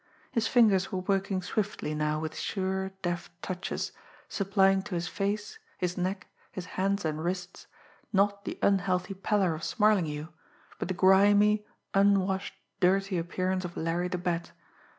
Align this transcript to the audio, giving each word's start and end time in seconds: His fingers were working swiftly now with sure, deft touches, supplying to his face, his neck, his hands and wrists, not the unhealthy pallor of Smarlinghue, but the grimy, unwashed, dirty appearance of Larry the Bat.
His 0.31 0.47
fingers 0.47 0.91
were 0.91 0.97
working 0.97 1.43
swiftly 1.43 1.93
now 1.93 2.19
with 2.19 2.35
sure, 2.35 2.89
deft 3.03 3.39
touches, 3.43 3.91
supplying 4.27 4.81
to 4.81 4.95
his 4.95 5.07
face, 5.07 5.59
his 5.77 5.95
neck, 5.95 6.25
his 6.51 6.65
hands 6.73 7.05
and 7.05 7.23
wrists, 7.23 7.67
not 8.11 8.43
the 8.43 8.57
unhealthy 8.63 9.13
pallor 9.13 9.53
of 9.53 9.63
Smarlinghue, 9.63 10.29
but 10.79 10.87
the 10.87 10.95
grimy, 10.95 11.67
unwashed, 11.93 12.55
dirty 12.79 13.19
appearance 13.19 13.63
of 13.63 13.77
Larry 13.77 14.07
the 14.07 14.17
Bat. 14.17 14.53